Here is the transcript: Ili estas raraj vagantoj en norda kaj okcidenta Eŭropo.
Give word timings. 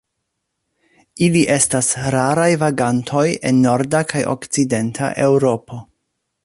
Ili 1.25 1.43
estas 1.55 1.89
raraj 2.15 2.49
vagantoj 2.65 3.25
en 3.51 3.61
norda 3.67 4.05
kaj 4.15 4.27
okcidenta 4.35 5.13
Eŭropo. 5.29 5.85